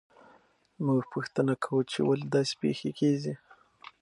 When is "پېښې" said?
2.61-2.89